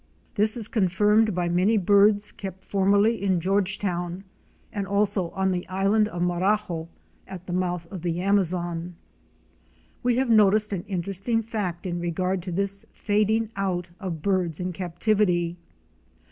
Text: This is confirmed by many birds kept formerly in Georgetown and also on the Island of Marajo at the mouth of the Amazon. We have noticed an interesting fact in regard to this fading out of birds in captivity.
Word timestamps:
This 0.33 0.57
is 0.57 0.67
confirmed 0.67 1.35
by 1.35 1.47
many 1.47 1.77
birds 1.77 2.31
kept 2.31 2.65
formerly 2.65 3.21
in 3.21 3.39
Georgetown 3.39 4.23
and 4.73 4.87
also 4.87 5.29
on 5.35 5.51
the 5.51 5.67
Island 5.67 6.07
of 6.07 6.23
Marajo 6.23 6.87
at 7.27 7.45
the 7.45 7.53
mouth 7.53 7.85
of 7.91 8.01
the 8.01 8.19
Amazon. 8.19 8.95
We 10.01 10.15
have 10.15 10.31
noticed 10.31 10.73
an 10.73 10.85
interesting 10.87 11.43
fact 11.43 11.85
in 11.85 11.99
regard 11.99 12.41
to 12.41 12.51
this 12.51 12.83
fading 12.91 13.51
out 13.55 13.91
of 13.99 14.23
birds 14.23 14.59
in 14.59 14.73
captivity. 14.73 15.55